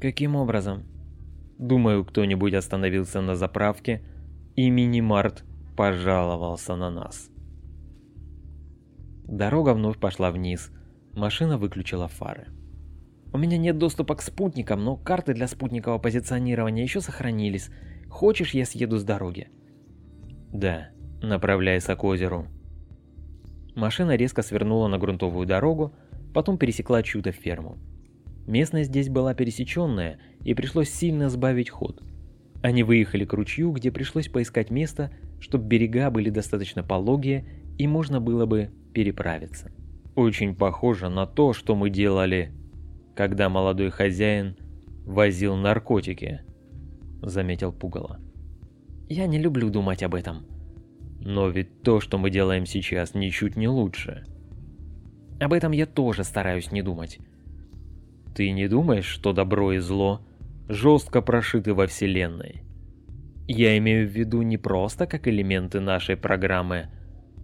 Каким 0.00 0.36
образом? 0.36 0.84
Думаю, 1.58 2.04
кто-нибудь 2.04 2.54
остановился 2.54 3.20
на 3.20 3.36
заправке, 3.36 4.02
и 4.56 4.70
мини-март 4.70 5.44
пожаловался 5.76 6.76
на 6.76 6.90
нас. 6.90 7.30
Дорога 9.24 9.74
вновь 9.74 9.98
пошла 9.98 10.30
вниз, 10.30 10.70
Машина 11.14 11.58
выключила 11.58 12.06
фары. 12.08 12.46
У 13.32 13.38
меня 13.38 13.58
нет 13.58 13.78
доступа 13.78 14.16
к 14.16 14.22
спутникам, 14.22 14.84
но 14.84 14.96
карты 14.96 15.34
для 15.34 15.46
спутникового 15.46 15.98
позиционирования 15.98 16.82
еще 16.82 17.00
сохранились. 17.00 17.70
Хочешь, 18.08 18.54
я 18.54 18.64
съеду 18.64 18.98
с 18.98 19.04
дороги? 19.04 19.48
Да, 20.52 20.88
направляйся 21.22 21.94
к 21.94 22.02
озеру. 22.02 22.46
Машина 23.76 24.16
резко 24.16 24.42
свернула 24.42 24.88
на 24.88 24.98
грунтовую 24.98 25.46
дорогу, 25.46 25.94
потом 26.34 26.58
пересекла 26.58 27.02
чью-то 27.02 27.30
ферму. 27.30 27.78
Местность 28.46 28.90
здесь 28.90 29.08
была 29.08 29.32
пересеченная, 29.34 30.18
и 30.42 30.54
пришлось 30.54 30.90
сильно 30.90 31.28
сбавить 31.28 31.70
ход. 31.70 32.02
Они 32.62 32.82
выехали 32.82 33.24
к 33.24 33.32
ручью, 33.32 33.70
где 33.72 33.92
пришлось 33.92 34.28
поискать 34.28 34.70
место, 34.70 35.12
чтобы 35.38 35.66
берега 35.66 36.10
были 36.10 36.30
достаточно 36.30 36.82
пологие 36.82 37.46
и 37.78 37.86
можно 37.86 38.20
было 38.20 38.44
бы 38.44 38.70
переправиться. 38.92 39.70
Очень 40.14 40.54
похоже 40.54 41.08
на 41.08 41.26
то, 41.26 41.54
что 41.54 41.74
мы 41.74 41.88
делали, 41.88 42.52
когда 43.20 43.50
молодой 43.50 43.90
хозяин 43.90 44.56
возил 45.04 45.54
наркотики, 45.54 46.40
заметил 47.20 47.70
Пугало. 47.70 48.18
Я 49.10 49.26
не 49.26 49.38
люблю 49.38 49.68
думать 49.68 50.02
об 50.02 50.14
этом. 50.14 50.46
Но 51.20 51.50
ведь 51.50 51.82
то, 51.82 52.00
что 52.00 52.16
мы 52.16 52.30
делаем 52.30 52.64
сейчас, 52.64 53.12
ничуть 53.12 53.56
не 53.56 53.68
лучше. 53.68 54.24
Об 55.38 55.52
этом 55.52 55.72
я 55.72 55.84
тоже 55.84 56.24
стараюсь 56.24 56.72
не 56.72 56.80
думать. 56.80 57.18
Ты 58.34 58.52
не 58.52 58.68
думаешь, 58.68 59.04
что 59.04 59.34
добро 59.34 59.74
и 59.74 59.80
зло 59.80 60.22
жестко 60.70 61.20
прошиты 61.20 61.74
во 61.74 61.86
Вселенной? 61.88 62.62
Я 63.46 63.76
имею 63.76 64.08
в 64.08 64.12
виду 64.12 64.40
не 64.40 64.56
просто 64.56 65.06
как 65.06 65.28
элементы 65.28 65.80
нашей 65.80 66.16
программы, 66.16 66.88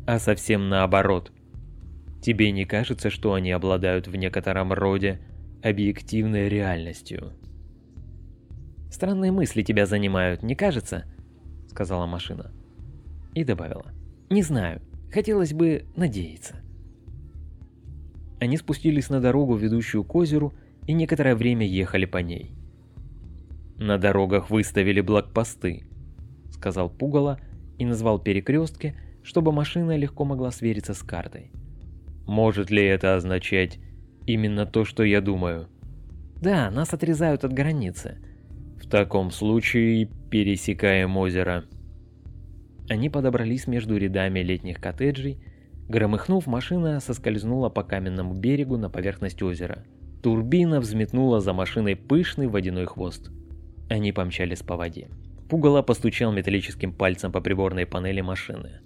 а 0.06 0.18
совсем 0.20 0.70
наоборот. 0.70 1.32
Тебе 2.22 2.50
не 2.50 2.64
кажется, 2.64 3.10
что 3.10 3.34
они 3.34 3.50
обладают 3.52 4.08
в 4.08 4.16
некотором 4.16 4.72
роде 4.72 5.20
объективной 5.62 6.48
реальностью? 6.48 7.32
Странные 8.90 9.32
мысли 9.32 9.62
тебя 9.62 9.86
занимают, 9.86 10.42
не 10.42 10.54
кажется? 10.54 11.04
сказала 11.68 12.06
машина. 12.06 12.52
И 13.34 13.44
добавила: 13.44 13.92
"Не 14.30 14.42
знаю, 14.42 14.80
хотелось 15.12 15.52
бы 15.52 15.84
надеяться". 15.94 16.56
Они 18.40 18.56
спустились 18.56 19.10
на 19.10 19.20
дорогу, 19.20 19.56
ведущую 19.56 20.04
к 20.04 20.14
озеру, 20.14 20.54
и 20.86 20.92
некоторое 20.92 21.34
время 21.34 21.66
ехали 21.66 22.06
по 22.06 22.18
ней. 22.18 22.52
На 23.76 23.98
дорогах 23.98 24.48
выставили 24.50 25.00
блокпосты, 25.00 25.84
сказал 26.50 26.88
Пугало 26.88 27.38
и 27.78 27.84
назвал 27.84 28.18
перекрестки, 28.18 28.94
чтобы 29.22 29.52
машина 29.52 29.96
легко 29.96 30.24
могла 30.24 30.50
свериться 30.50 30.94
с 30.94 31.02
картой. 31.02 31.50
Может 32.26 32.70
ли 32.70 32.82
это 32.84 33.16
означать 33.16 33.78
именно 34.26 34.66
то, 34.66 34.84
что 34.84 35.02
я 35.02 35.20
думаю? 35.20 35.68
Да, 36.40 36.70
нас 36.70 36.92
отрезают 36.92 37.44
от 37.44 37.52
границы. 37.52 38.18
В 38.82 38.88
таком 38.88 39.30
случае 39.30 40.08
пересекаем 40.30 41.16
озеро. 41.16 41.64
Они 42.88 43.08
подобрались 43.08 43.66
между 43.66 43.96
рядами 43.96 44.40
летних 44.40 44.80
коттеджей, 44.80 45.40
Громыхнув, 45.88 46.46
машина 46.46 47.00
соскользнула 47.00 47.68
по 47.68 47.84
каменному 47.84 48.34
берегу 48.34 48.76
на 48.76 48.90
поверхность 48.90 49.42
озера. 49.42 49.84
Турбина 50.22 50.80
взметнула 50.80 51.40
за 51.40 51.52
машиной 51.52 51.94
пышный 51.94 52.48
водяной 52.48 52.86
хвост. 52.86 53.30
Они 53.88 54.10
помчались 54.10 54.62
по 54.62 54.76
воде. 54.76 55.08
Пугало 55.48 55.82
постучал 55.82 56.32
металлическим 56.32 56.92
пальцем 56.92 57.30
по 57.30 57.40
приборной 57.40 57.86
панели 57.86 58.20
машины. 58.20 58.80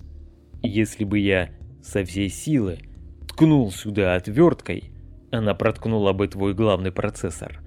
Если 0.63 1.05
бы 1.05 1.19
я 1.19 1.51
со 1.83 2.05
всей 2.05 2.29
силы 2.29 2.81
ткнул 3.27 3.71
сюда 3.73 4.17
отверткой, 4.17 4.90
она 5.31 5.55
проткнула 5.55 6.13
бы 6.13 6.29
твой 6.29 6.55
главный 6.55 6.93
процессор. 6.93 7.61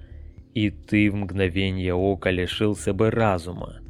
И 0.54 0.70
ты 0.70 1.10
в 1.10 1.14
мгновение 1.14 1.94
ока 1.94 2.30
лишился 2.30 2.92
бы 2.92 3.10
разума. 3.10 3.80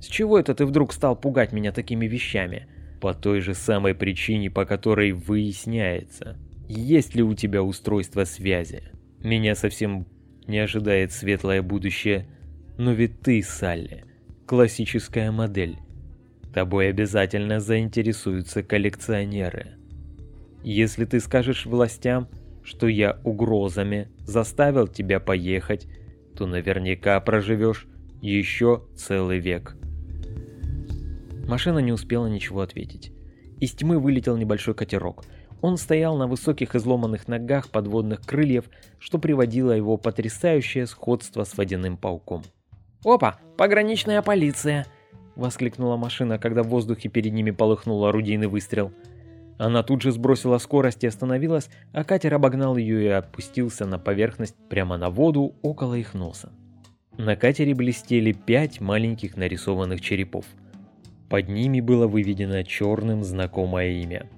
С 0.00 0.06
чего 0.06 0.38
это 0.38 0.54
ты 0.54 0.66
вдруг 0.66 0.92
стал 0.92 1.16
пугать 1.16 1.52
меня 1.52 1.72
такими 1.72 2.06
вещами? 2.06 2.68
По 3.00 3.12
той 3.12 3.40
же 3.40 3.54
самой 3.54 3.94
причине, 3.94 4.50
по 4.50 4.64
которой 4.64 5.12
выясняется, 5.12 6.38
есть 6.68 7.14
ли 7.14 7.22
у 7.22 7.34
тебя 7.34 7.62
устройство 7.62 8.24
связи. 8.24 8.82
Меня 9.22 9.54
совсем 9.54 10.06
не 10.46 10.58
ожидает 10.58 11.12
светлое 11.12 11.62
будущее, 11.62 12.26
но 12.78 12.92
ведь 12.92 13.20
ты, 13.20 13.42
Салли, 13.42 14.04
классическая 14.46 15.30
модель. 15.30 15.78
Тобой 16.52 16.88
обязательно 16.88 17.60
заинтересуются 17.60 18.62
коллекционеры. 18.62 19.76
Если 20.62 21.04
ты 21.04 21.20
скажешь 21.20 21.66
властям, 21.66 22.28
что 22.64 22.88
я 22.88 23.20
угрозами 23.24 24.08
заставил 24.24 24.88
тебя 24.88 25.20
поехать, 25.20 25.86
то 26.34 26.46
наверняка 26.46 27.20
проживешь 27.20 27.86
еще 28.20 28.82
целый 28.96 29.38
век. 29.38 29.76
Машина 31.46 31.78
не 31.78 31.92
успела 31.92 32.26
ничего 32.26 32.62
ответить. 32.62 33.12
Из 33.60 33.72
тьмы 33.72 33.98
вылетел 33.98 34.36
небольшой 34.36 34.74
катерок. 34.74 35.24
Он 35.60 35.76
стоял 35.76 36.16
на 36.16 36.26
высоких 36.26 36.74
изломанных 36.74 37.28
ногах 37.28 37.70
подводных 37.70 38.22
крыльев, 38.22 38.64
что 38.98 39.18
приводило 39.18 39.72
его 39.72 39.96
потрясающее 39.96 40.86
сходство 40.86 41.44
с 41.44 41.56
водяным 41.56 41.96
пауком. 41.96 42.42
«Опа, 43.04 43.38
пограничная 43.56 44.22
полиция!»— 44.22 44.86
воскликнула 45.36 45.96
машина, 45.96 46.38
когда 46.38 46.62
в 46.62 46.68
воздухе 46.68 47.08
перед 47.08 47.32
ними 47.32 47.50
полыхнул 47.50 48.04
орудийный 48.06 48.46
выстрел. 48.46 48.92
Она 49.58 49.82
тут 49.82 50.02
же 50.02 50.12
сбросила 50.12 50.58
скорость 50.58 51.04
и 51.04 51.06
остановилась, 51.06 51.70
а 51.92 52.04
катер 52.04 52.34
обогнал 52.34 52.76
ее 52.76 53.04
и 53.04 53.08
опустился 53.08 53.86
на 53.86 53.98
поверхность 53.98 54.56
прямо 54.68 54.96
на 54.96 55.10
воду 55.10 55.54
около 55.62 55.94
их 55.94 56.14
носа. 56.14 56.52
На 57.16 57.36
катере 57.36 57.74
блестели 57.74 58.32
пять 58.32 58.80
маленьких 58.80 59.36
нарисованных 59.36 60.00
черепов— 60.00 60.46
под 61.34 61.48
ними 61.48 61.80
было 61.80 62.06
выведено 62.06 62.62
черным 62.62 63.24
знакомое 63.24 63.90
имя. 63.90 64.28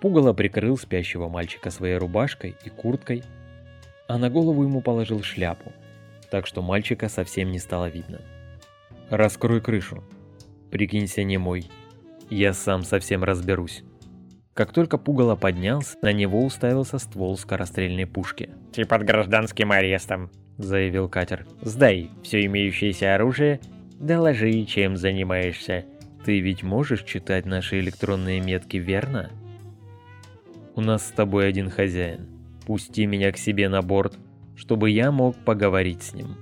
Пугало 0.00 0.32
прикрыл 0.32 0.78
спящего 0.78 1.28
мальчика 1.28 1.70
своей 1.70 1.96
рубашкой 1.96 2.56
и 2.64 2.70
курткой, 2.70 3.22
а 4.08 4.16
на 4.16 4.30
голову 4.30 4.62
ему 4.62 4.80
положил 4.80 5.22
шляпу, 5.22 5.72
так 6.30 6.46
что 6.46 6.62
мальчика 6.62 7.10
совсем 7.10 7.50
не 7.50 7.58
стало 7.58 7.90
видно. 7.90 8.20
«Раскрой 9.10 9.60
крышу. 9.60 10.02
Прикинься 10.70 11.22
не 11.22 11.36
мой. 11.36 11.66
Я 12.30 12.54
сам 12.54 12.82
совсем 12.82 13.24
разберусь». 13.24 13.82
Как 14.54 14.72
только 14.72 14.98
Пугало 14.98 15.34
поднялся, 15.34 15.96
на 16.02 16.12
него 16.12 16.44
уставился 16.44 16.98
ствол 16.98 17.38
скорострельной 17.38 18.06
пушки. 18.06 18.50
«Ты 18.72 18.84
под 18.84 19.04
гражданским 19.04 19.72
арестом»,— 19.72 20.30
заявил 20.58 21.08
катер. 21.08 21.46
«Сдай 21.62 22.10
все 22.22 22.44
имеющееся 22.44 23.14
оружие, 23.14 23.60
доложи, 23.98 24.64
чем 24.64 24.96
занимаешься, 24.96 25.86
ты 26.24 26.38
ведь 26.38 26.62
можешь 26.62 27.02
читать 27.02 27.46
наши 27.46 27.80
электронные 27.80 28.40
метки, 28.40 28.76
верно? 28.76 29.30
У 30.76 30.80
нас 30.80 31.06
с 31.06 31.10
тобой 31.10 31.48
один 31.48 31.68
хозяин. 31.68 32.28
Пусти 32.64 33.06
меня 33.06 33.32
к 33.32 33.38
себе 33.38 33.68
на 33.68 33.82
борт, 33.82 34.16
чтобы 34.54 34.90
я 34.90 35.10
мог 35.10 35.36
поговорить 35.36 36.04
с 36.04 36.14
ним. 36.14 36.36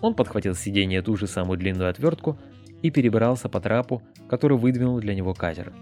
Он 0.00 0.14
подхватил 0.14 0.54
с 0.54 0.60
сиденья 0.60 1.02
ту 1.02 1.16
же 1.16 1.26
самую 1.26 1.58
длинную 1.58 1.90
отвертку 1.90 2.38
и 2.80 2.90
перебрался 2.90 3.50
по 3.50 3.60
трапу, 3.60 4.02
который 4.28 4.56
выдвинул 4.56 5.00
для 5.00 5.14
него 5.14 5.34
катер. 5.34 5.74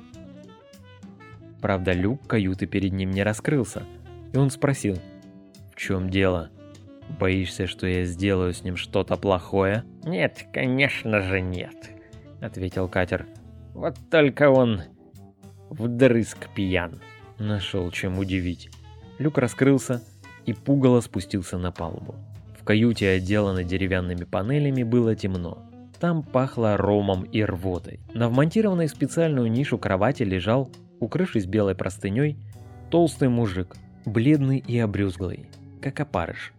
Правда, 1.64 1.92
люк 1.92 2.26
каюты 2.26 2.66
перед 2.66 2.92
ним 2.92 3.10
не 3.10 3.22
раскрылся, 3.22 3.84
и 4.34 4.36
он 4.36 4.50
спросил, 4.50 4.98
«В 5.72 5.76
чем 5.76 6.10
дело? 6.10 6.50
Боишься, 7.18 7.66
что 7.66 7.86
я 7.86 8.04
сделаю 8.04 8.52
с 8.52 8.62
ним 8.64 8.76
что-то 8.76 9.16
плохое?» 9.16 9.82
«Нет, 10.04 10.46
конечно 10.52 11.22
же 11.22 11.40
нет»,— 11.40 11.74
ответил 12.42 12.86
катер. 12.86 13.26
Вот 13.72 13.96
только 14.10 14.50
он 14.50 14.82
вдрызг 15.70 16.50
пьян. 16.54 17.00
Нашел 17.38 17.90
чем 17.90 18.18
удивить. 18.18 18.68
Люк 19.18 19.38
раскрылся, 19.38 20.02
и 20.44 20.52
пугало 20.52 21.00
спустился 21.00 21.56
на 21.56 21.72
палубу. 21.72 22.14
В 22.60 22.64
каюте, 22.64 23.08
отделанной 23.08 23.64
деревянными 23.64 24.24
панелями, 24.24 24.82
было 24.82 25.16
темно. 25.16 25.66
Там 25.98 26.24
пахло 26.24 26.76
ромом 26.76 27.22
и 27.22 27.42
рвотой. 27.42 28.00
На 28.12 28.28
вмонтированной 28.28 28.86
в 28.86 28.90
специальную 28.90 29.50
нишу 29.50 29.78
кровати 29.78 30.24
лежал, 30.24 30.68
укрывшись 31.00 31.46
белой 31.46 31.74
простыней, 31.74 32.36
толстый 32.90 33.28
мужик, 33.28 33.76
бледный 34.04 34.58
и 34.58 34.78
обрюзглый, 34.78 35.46
как 35.80 36.00
опарыш. 36.00 36.52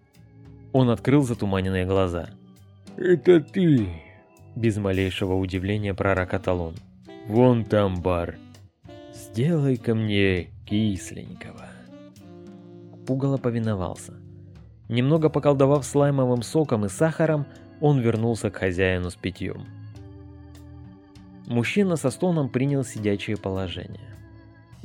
Он 0.73 0.89
открыл 0.89 1.23
затуманенные 1.23 1.85
глаза. 1.85 2.29
«Это 2.97 3.39
ты!» 3.39 3.87
Без 4.55 4.77
малейшего 4.77 5.33
удивления 5.33 5.93
пророкотал 5.93 6.61
он. 6.61 6.75
Вон 7.27 7.65
там 7.65 8.01
бар. 8.01 8.35
Сделай-ка 9.11 9.95
мне 9.95 10.49
кисленького. 10.65 11.65
Пугало 13.07 13.37
повиновался. 13.37 14.13
Немного 14.89 15.29
поколдовав 15.29 15.85
слаймовым 15.85 16.43
соком 16.43 16.85
и 16.85 16.89
сахаром, 16.89 17.47
он 17.81 17.99
вернулся 17.99 18.51
к 18.51 18.57
хозяину 18.57 19.09
с 19.09 19.15
питьем. 19.15 19.65
Мужчина 21.47 21.95
со 21.95 22.11
стоном 22.11 22.49
принял 22.49 22.83
сидячее 22.83 23.37
положение. 23.37 24.14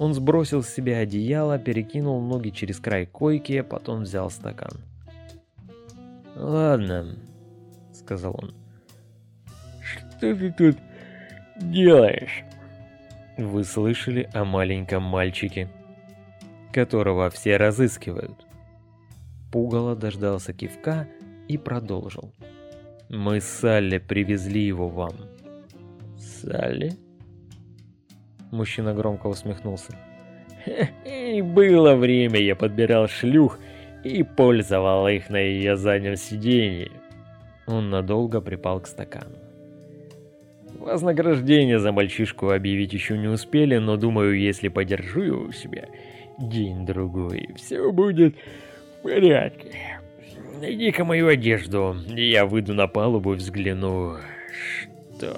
Он 0.00 0.14
сбросил 0.14 0.62
с 0.62 0.70
себя 0.70 1.00
одеяло, 1.00 1.58
перекинул 1.58 2.22
ноги 2.22 2.48
через 2.48 2.80
край 2.80 3.04
койки, 3.04 3.58
а 3.58 3.62
потом 3.62 4.04
взял 4.04 4.30
стакан. 4.30 4.80
«Ладно»,— 6.34 7.16
сказал 7.92 8.34
он. 8.38 8.54
«Что 9.82 10.34
ты 10.34 10.54
тут 10.56 10.78
делаешь?» 11.60 12.44
Вы 13.36 13.62
слышали 13.64 14.26
о 14.32 14.46
маленьком 14.46 15.02
мальчике, 15.02 15.68
которого 16.72 17.28
все 17.28 17.58
разыскивают? 17.58 18.46
Пугало 19.52 19.96
дождался 19.96 20.54
кивка 20.54 21.08
и 21.46 21.58
продолжил. 21.58 22.32
Мы 23.10 23.42
с 23.42 23.44
Салли 23.44 23.98
привезли 23.98 24.62
его 24.62 24.88
вам. 24.88 25.12
Салли? 26.16 26.96
Мужчина 28.50 28.94
громко 28.94 29.28
усмехнулся. 29.28 29.92
И 31.04 31.40
было 31.42 31.94
время, 31.94 32.40
я 32.40 32.56
подбирал 32.56 33.08
шлюх 33.08 33.58
и 34.04 34.22
пользовал 34.22 35.08
их 35.08 35.30
на 35.30 35.38
ее 35.38 35.76
заднем 35.76 36.16
сиденье. 36.16 36.90
Он 37.66 37.90
надолго 37.90 38.40
припал 38.40 38.80
к 38.80 38.86
стакану. 38.86 39.36
Вознаграждение 40.78 41.78
за 41.78 41.92
мальчишку 41.92 42.50
объявить 42.50 42.92
еще 42.92 43.18
не 43.18 43.28
успели, 43.28 43.76
но 43.76 43.96
думаю, 43.96 44.38
если 44.38 44.68
подержу 44.68 45.20
его 45.20 45.42
у 45.42 45.52
себя 45.52 45.86
день-другой, 46.38 47.50
все 47.56 47.92
будет 47.92 48.34
в 48.98 49.02
порядке. 49.02 50.00
Найди-ка 50.58 51.04
мою 51.04 51.28
одежду, 51.28 51.96
я 52.08 52.46
выйду 52.46 52.74
на 52.74 52.86
палубу 52.86 53.34
и 53.34 53.36
взгляну, 53.36 54.16
что 55.18 55.36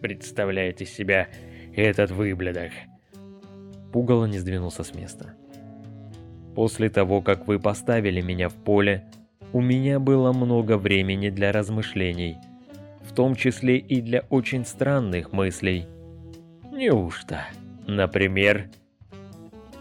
представляет 0.00 0.80
из 0.80 0.92
себя 0.92 1.28
этот 1.74 2.10
выблядок. 2.10 2.72
Пугало 3.92 4.26
не 4.26 4.38
сдвинулся 4.38 4.84
с 4.84 4.94
места. 4.94 5.34
После 6.54 6.90
того, 6.90 7.22
как 7.22 7.46
вы 7.46 7.58
поставили 7.58 8.20
меня 8.20 8.48
в 8.48 8.54
поле, 8.54 9.04
у 9.52 9.60
меня 9.60 9.98
было 9.98 10.32
много 10.32 10.78
времени 10.78 11.30
для 11.30 11.52
размышлений– 11.52 12.36
в 13.02 13.14
том 13.14 13.34
числе 13.34 13.78
и 13.78 14.00
для 14.00 14.24
очень 14.30 14.64
странных 14.64 15.32
мыслей. 15.32 15.86
Неужто? 16.70 17.44
Например, 17.86 18.70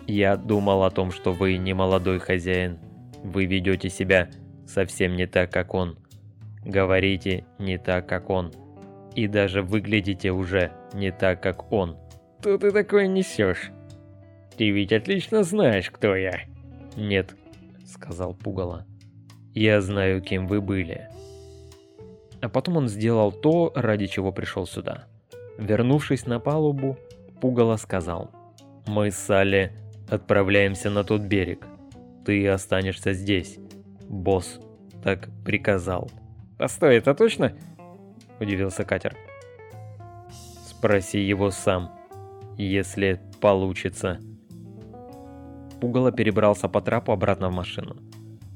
я 0.08 0.36
думал 0.36 0.84
о 0.84 0.92
том, 0.92 1.12
что 1.12 1.32
вы 1.32 1.58
не 1.58 1.74
молодой 1.74 2.20
хозяин. 2.20 2.80
Вы 3.24 3.46
ведете 3.46 3.90
себя 3.90 4.30
совсем 4.68 5.16
не 5.16 5.28
так, 5.28 5.52
как 5.52 5.74
он. 5.74 5.98
Говорите 6.66 7.46
не 7.60 7.78
так, 7.78 8.08
как 8.08 8.30
он. 8.30 8.52
И 9.16 9.28
даже 9.28 9.62
выглядите 9.62 10.32
уже 10.32 10.72
не 10.94 11.12
так, 11.12 11.42
как 11.42 11.72
он. 11.72 11.98
Что 12.40 12.58
ты 12.58 12.72
такое 12.72 13.08
несешь? 13.08 13.72
Ты 14.58 14.72
ведь 14.72 14.94
отлично 14.94 15.44
знаешь, 15.44 15.90
кто 15.92 16.16
я. 16.16 16.42
Нет, 16.96 17.36
сказал 17.86 18.34
Пугало. 18.34 18.86
Я 19.54 19.82
знаю, 19.82 20.22
кем 20.22 20.48
вы 20.48 20.62
были. 20.62 21.10
А 22.42 22.50
потом 22.50 22.78
он 22.78 22.88
сделал 22.88 23.32
то, 23.32 23.72
ради 23.76 24.08
чего 24.08 24.32
пришел 24.32 24.66
сюда. 24.66 25.06
Вернувшись 25.58 26.26
на 26.26 26.40
палубу, 26.40 26.98
Пугало 27.40 27.76
сказал, 27.76 28.32
«Мы 28.88 29.12
с 29.12 29.16
Салли 29.16 29.72
отправляемся 30.10 30.90
на 30.90 31.04
тот 31.04 31.22
берег. 31.22 31.66
Ты 32.26 32.48
останешься 32.48 33.14
здесь. 33.14 33.58
Босс 34.08 34.60
так 35.04 35.30
приказал. 35.46 36.10
Постой, 36.58 36.98
это 36.98 37.16
точно? 37.16 37.54
Удивился 38.42 38.84
катер. 38.84 39.16
Спроси 40.66 41.20
его 41.20 41.52
сам, 41.52 41.92
если 42.58 43.22
получится. 43.40 44.20
Пугало 45.80 46.12
перебрался 46.12 46.68
по 46.68 46.82
трапу 46.82 47.12
обратно 47.12 47.50
в 47.50 47.54
машину. 47.54 47.98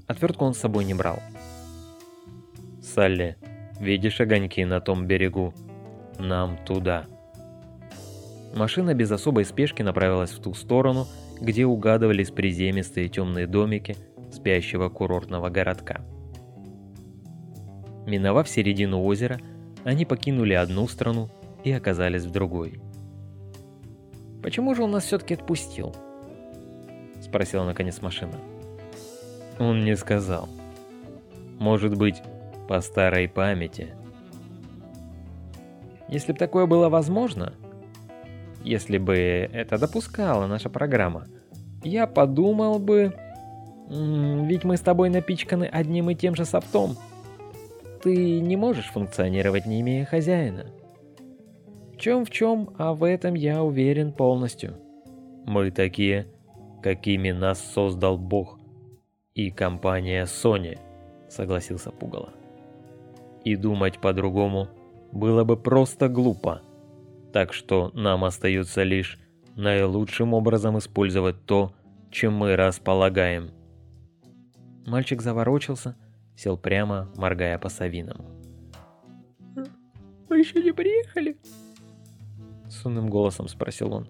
Отвертку 0.07 0.43
он 0.43 0.55
с 0.55 0.57
собой 0.57 0.85
не 0.85 0.95
брал. 0.95 1.19
Салли, 2.81 3.37
видишь 3.79 4.19
огоньки 4.21 4.65
на 4.65 4.81
том 4.81 5.05
берегу? 5.05 5.53
Нам 6.17 6.57
туда. 6.65 7.05
Машина 8.55 8.95
без 8.95 9.11
особой 9.11 9.45
спешки 9.45 9.83
направилась 9.83 10.31
в 10.31 10.41
ту 10.41 10.55
сторону, 10.55 11.05
где 11.39 11.67
угадывались 11.67 12.31
приземистые 12.31 13.07
темные 13.07 13.45
домики 13.45 13.95
спящего 14.31 14.89
курортного 14.89 15.49
городка. 15.49 16.01
Миновав 18.07 18.49
середину 18.49 19.03
озера, 19.03 19.39
они 19.85 20.03
покинули 20.03 20.53
одну 20.53 20.87
страну 20.89 21.29
и 21.63 21.71
оказались 21.71 22.25
в 22.25 22.31
другой. 22.31 22.81
«Почему 24.43 24.75
же 24.75 24.83
он 24.83 24.91
нас 24.91 25.05
все-таки 25.05 25.35
отпустил?»— 25.35 25.95
спросила 27.21 27.63
наконец 27.63 28.01
машина. 28.01 28.33
Он 29.59 29.85
не 29.85 29.95
сказал. 29.95 30.49
Может 31.59 31.97
быть, 31.97 32.21
по 32.67 32.81
старой 32.81 33.29
памяти. 33.29 33.93
Если 36.09 36.33
бы 36.33 36.37
такое 36.37 36.65
было 36.65 36.89
возможно, 36.89 37.53
если 38.63 38.97
бы 38.97 39.15
это 39.15 39.77
допускала 39.77 40.47
наша 40.47 40.69
программа, 40.69 41.27
я 41.83 42.07
подумал 42.07 42.79
бы... 42.79 43.13
Ведь 43.87 44.63
мы 44.63 44.77
с 44.77 44.81
тобой 44.81 45.09
напичканы 45.09 45.65
одним 45.65 46.09
и 46.09 46.15
тем 46.15 46.35
же 46.35 46.43
софтом. 46.43 46.97
Ты 48.05 48.39
не 48.39 48.55
можешь 48.55 48.91
функционировать, 48.91 49.65
не 49.65 49.81
имея 49.81 50.05
хозяина. 50.05 50.67
В 51.91 51.97
чем 51.97 52.23
в 52.23 52.29
чем, 52.29 52.69
а 52.77 52.93
в 52.93 53.03
этом 53.03 53.33
я 53.33 53.63
уверен 53.63 54.13
полностью. 54.13 54.75
Мы 55.47 55.71
такие, 55.71 56.27
какими 56.83 57.31
нас 57.31 57.59
создал 57.59 58.19
Бог 58.19 58.59
и 59.33 59.49
компания 59.49 60.25
Sony, 60.25 60.77
согласился 61.29 61.89
Пугало. 61.89 62.29
И 63.43 63.55
думать 63.55 63.99
по-другому 63.99 64.67
было 65.11 65.43
бы 65.43 65.57
просто 65.57 66.07
глупо. 66.07 66.61
Так 67.33 67.53
что 67.53 67.89
нам 67.95 68.23
остается 68.23 68.83
лишь 68.83 69.17
наилучшим 69.55 70.35
образом 70.35 70.77
использовать 70.77 71.43
то, 71.47 71.73
чем 72.11 72.35
мы 72.35 72.55
располагаем. 72.55 73.49
Мальчик 74.85 75.23
заворочился, 75.23 75.95
сел 76.35 76.57
прямо, 76.57 77.11
моргая 77.15 77.57
по 77.57 77.69
совинам. 77.69 78.25
«Вы 80.29 80.39
еще 80.39 80.61
не 80.61 80.71
приехали?» 80.71 81.37
Сонным 82.69 83.09
голосом 83.09 83.47
спросил 83.47 83.93
он. 83.93 84.07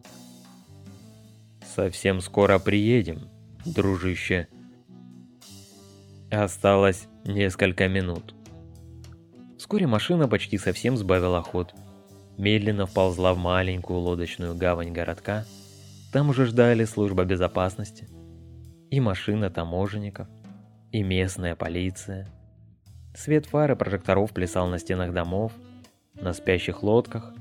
«Совсем 1.76 2.22
скоро 2.22 2.58
приедем, 2.60 3.30
дружище», 3.66 4.48
Осталось 6.32 7.08
несколько 7.24 7.88
минут. 7.88 8.34
Вскоре 9.58 9.88
машина 9.88 10.28
почти 10.28 10.58
совсем 10.58 10.98
сбавила 10.98 11.42
ход. 11.42 11.74
Медленно 12.38 12.88
вползла 12.88 13.34
в 13.34 13.38
маленькую 13.38 14.00
лодочную 14.00 14.56
гавань 14.56 14.92
городка. 14.92 15.46
Там 16.12 16.30
уже 16.30 16.46
ждали 16.46 16.84
служба 16.86 17.24
безопасности. 17.26 18.10
И 18.90 19.00
машина 19.00 19.50
таможенников, 19.50 20.28
и 20.92 21.04
местная 21.04 21.56
полиция. 21.56 22.28
Свет 23.14 23.46
фар 23.46 23.72
и 23.72 23.76
прожекторов 23.76 24.34
плясал 24.34 24.68
на 24.68 24.80
стенах 24.80 25.14
домов, 25.14 25.54
на 26.14 26.34
спящих 26.34 26.84
лодках. 26.84 27.34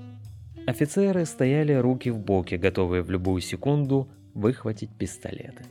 Офицеры 0.67 1.25
стояли 1.27 1.73
руки 1.73 2.11
в 2.11 2.19
боки, 2.19 2.55
готовые 2.55 3.03
в 3.03 3.11
любую 3.11 3.41
секунду 3.41 4.09
выхватить 4.35 4.91
пистолеты. 4.97 5.65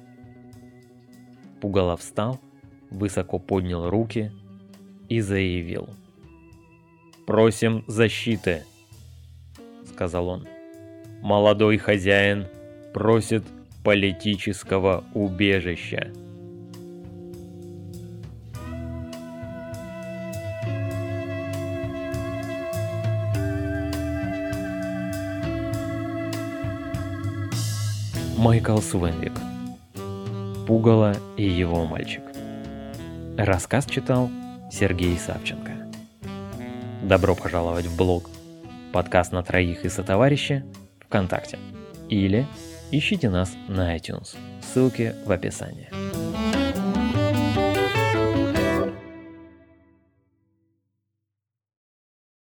Пугало 1.61 1.97
встал 1.97 2.39
высоко 2.93 3.39
поднял 3.39 3.89
руки 3.89 4.31
и 5.09 5.19
заявил. 5.19 5.89
«Просим 7.25 7.83
защиты»,— 7.87 8.63
сказал 9.93 10.27
он. 10.27 10.47
«Молодой 11.21 11.77
хозяин 11.77 12.47
просит 12.93 13.43
политического 13.83 15.03
убежища». 15.13 16.11
Майкл 28.43 28.79
Свенвик. 28.79 29.31
Пугало 30.67 31.15
и 31.37 31.49
его 31.49 31.85
мальчик. 31.85 32.23
Рассказ 33.37 33.85
читал 33.85 34.29
Сергей 34.69 35.17
Савченко. 35.17 35.71
Добро 37.03 37.35
пожаловать 37.35 37.85
в 37.85 37.95
блог 37.95 38.29
«Подкаст 38.91 39.31
на 39.31 39.43
троих 39.43 39.85
и 39.85 39.89
сотоварища» 39.89 40.65
ВКонтакте. 41.05 41.57
Или 42.09 42.45
ищите 42.91 43.29
нас 43.29 43.49
на 43.69 43.95
iTunes. 43.95 44.35
Ссылки 44.61 45.15
в 45.25 45.31
описании. 45.31 45.87